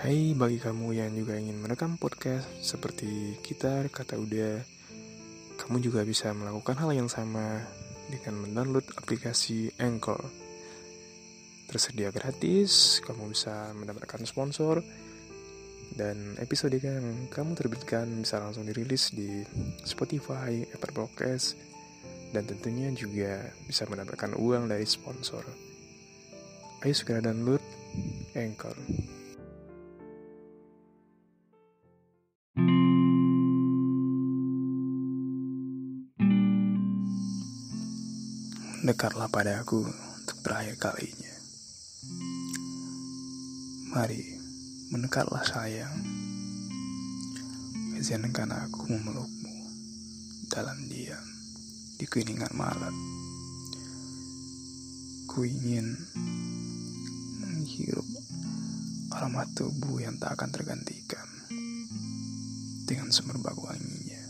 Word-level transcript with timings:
Hai 0.00 0.32
bagi 0.32 0.56
kamu 0.56 0.96
yang 0.96 1.12
juga 1.12 1.36
ingin 1.36 1.60
merekam 1.60 2.00
podcast 2.00 2.48
seperti 2.64 3.36
kita 3.44 3.84
kata 3.92 4.16
udah 4.16 4.64
Kamu 5.60 5.76
juga 5.76 6.08
bisa 6.08 6.32
melakukan 6.32 6.72
hal 6.80 6.96
yang 6.96 7.04
sama 7.12 7.60
dengan 8.08 8.40
mendownload 8.40 8.96
aplikasi 8.96 9.68
Anchor 9.76 10.24
Tersedia 11.68 12.08
gratis, 12.16 13.04
kamu 13.04 13.28
bisa 13.28 13.76
mendapatkan 13.76 14.24
sponsor 14.24 14.80
Dan 15.92 16.32
episode 16.40 16.80
yang 16.80 17.28
kamu 17.28 17.52
terbitkan 17.52 18.24
bisa 18.24 18.40
langsung 18.40 18.64
dirilis 18.64 19.12
di 19.12 19.44
Spotify, 19.84 20.64
Apple 20.64 20.96
Podcast 20.96 21.60
Dan 22.32 22.48
tentunya 22.48 22.88
juga 22.96 23.52
bisa 23.68 23.84
mendapatkan 23.84 24.32
uang 24.32 24.64
dari 24.64 24.88
sponsor 24.88 25.44
Ayo 26.88 26.96
segera 26.96 27.20
download 27.20 27.60
Anchor. 28.32 28.72
Dekatlah 38.80 39.28
padaku 39.28 39.84
untuk 39.84 40.40
terakhir 40.40 40.80
kalinya. 40.80 41.34
Mari, 43.92 44.40
mendekatlah 44.88 45.44
sayang. 45.44 46.00
Izinkan 48.00 48.48
aku 48.48 48.88
memelukmu 48.88 49.52
dalam 50.48 50.80
diam 50.88 51.20
di 52.00 52.08
keningan 52.08 52.56
malam. 52.56 52.96
Ku 55.28 55.44
ingin 55.44 56.00
menghirup 57.44 58.08
aroma 59.12 59.44
tubuh 59.52 60.00
yang 60.00 60.16
tak 60.16 60.40
akan 60.40 60.48
tergantikan 60.56 61.28
dengan 62.88 63.12
semerbak 63.12 63.60
wanginya. 63.60 64.24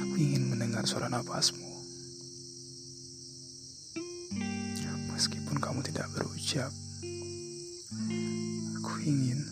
Aku 0.00 0.14
ingin 0.16 0.48
mendengar 0.48 0.88
suara 0.88 1.12
nafasmu. 1.12 1.69
Meskipun 5.50 5.66
kamu 5.66 5.82
tidak 5.82 6.06
berucap, 6.14 6.70
aku 8.78 8.92
ingin 9.02 9.42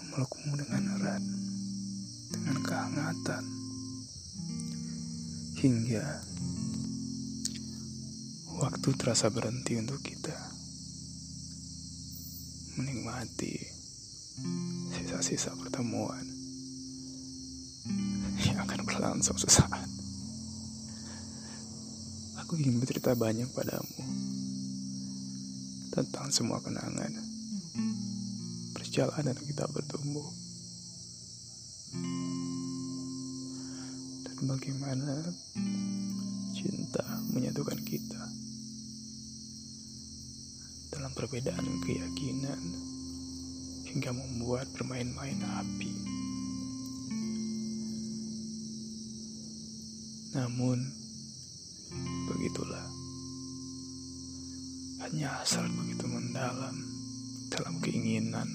memelukmu 0.00 0.56
dengan 0.56 0.82
erat, 0.96 1.20
dengan 2.32 2.56
kehangatan, 2.64 3.44
hingga 5.60 6.24
waktu 8.56 8.88
terasa 8.96 9.28
berhenti 9.28 9.76
untuk 9.76 10.00
kita 10.00 10.40
menikmati 12.80 13.60
sisa-sisa 14.88 15.52
pertemuan 15.52 16.24
yang 18.40 18.56
akan 18.64 18.88
berlangsung 18.88 19.36
sesaat. 19.36 19.97
Aku 22.44 22.54
ingin 22.54 22.78
bercerita 22.78 23.18
banyak 23.18 23.50
padamu 23.50 24.02
tentang 25.90 26.30
semua 26.30 26.62
kenangan 26.62 27.10
perjalanan 28.70 29.34
kita 29.34 29.66
bertumbuh 29.74 30.30
dan 34.22 34.38
bagaimana 34.46 35.34
cinta 36.54 37.02
menyatukan 37.34 37.82
kita 37.82 38.22
dalam 40.94 41.10
perbedaan 41.18 41.66
keyakinan 41.82 42.62
hingga 43.88 44.14
membuat 44.14 44.70
bermain-main 44.78 45.42
api. 45.42 45.92
Namun, 50.38 51.07
begitulah. 52.28 52.86
Hanya 55.02 55.40
asal 55.40 55.64
begitu 55.72 56.04
mendalam 56.04 56.76
dalam 57.48 57.80
keinginan 57.80 58.46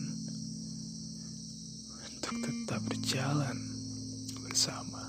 untuk 2.05 2.39
tetap 2.45 2.79
berjalan 2.85 3.57
bersama. 4.45 5.03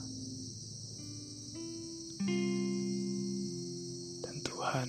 Dan 4.24 4.36
Tuhan, 4.40 4.88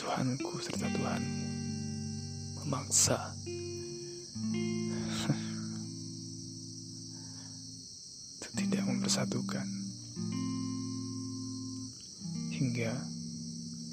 Tuhanku 0.00 0.56
serta 0.64 0.88
Tuhanmu 0.88 1.46
memaksa 2.64 3.20
untuk 8.34 8.52
tidak 8.56 8.82
mempersatukan 8.82 9.85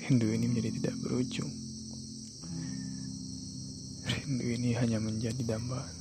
rindu 0.04 0.28
ini 0.36 0.52
menjadi 0.52 0.84
tidak 0.84 0.96
berujung. 1.00 1.48
Rindu 4.04 4.48
ini 4.52 4.76
hanya 4.76 5.00
menjadi 5.00 5.40
dambaan 5.48 5.96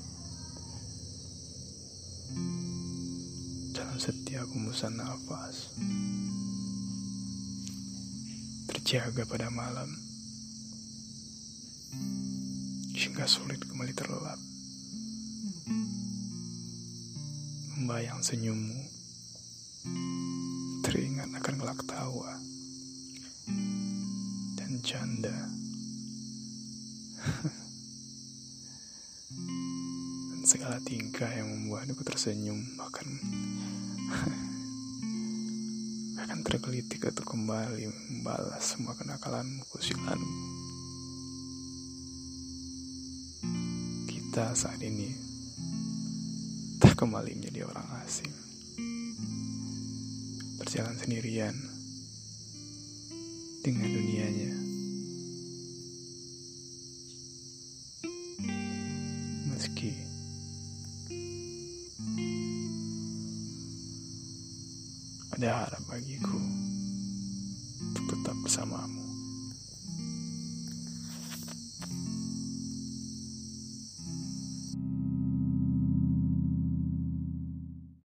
dalam 3.71 3.99
setiap 4.03 4.51
hembusan 4.51 4.99
nafas. 4.99 5.71
Terjaga 8.75 9.23
pada 9.23 9.47
malam 9.55 9.87
hingga 12.99 13.23
sulit 13.31 13.63
kembali 13.63 13.95
terlelap. 13.95 14.41
Membayang 17.79 18.19
senyummu, 18.19 18.83
teringat 20.83 21.31
akan 21.39 21.55
gelak 21.55 21.81
tawa 21.87 22.52
dan 24.83 24.91
canda. 24.99 25.39
dan 30.35 30.43
segala 30.43 30.83
tingkah 30.83 31.31
yang 31.31 31.47
membuatku 31.47 32.03
tersenyum 32.03 32.59
bahkan 32.75 33.07
bahkan 36.19 36.43
tergelitik 36.43 37.07
untuk 37.07 37.31
kembali 37.31 37.95
membalas 38.11 38.75
semua 38.75 38.99
kenakalanmu 38.99 39.63
kusilanmu. 39.71 40.35
Kita 44.11 44.51
saat 44.59 44.83
ini 44.83 45.15
tak 46.83 46.99
kembali 46.99 47.39
menjadi 47.39 47.71
orang 47.71 47.87
asing. 48.03 48.35
Berjalan 50.59 50.99
sendirian 50.99 51.55
dengan 53.63 53.87
dunianya. 53.87 54.72
Ada 65.33 65.65
harap 65.65 65.83
bagiku 65.89 66.37
untuk 67.81 68.05
tetap 68.13 68.37
bersamamu. 68.45 69.02